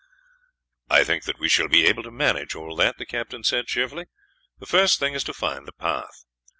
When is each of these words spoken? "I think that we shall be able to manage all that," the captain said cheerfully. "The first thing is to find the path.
"I 0.89 1.03
think 1.03 1.25
that 1.25 1.37
we 1.37 1.47
shall 1.47 1.67
be 1.67 1.85
able 1.85 2.01
to 2.01 2.09
manage 2.09 2.55
all 2.55 2.75
that," 2.77 2.97
the 2.97 3.05
captain 3.05 3.43
said 3.43 3.67
cheerfully. 3.67 4.05
"The 4.57 4.65
first 4.65 4.97
thing 4.97 5.13
is 5.13 5.23
to 5.25 5.31
find 5.35 5.67
the 5.67 5.73
path. 5.73 6.23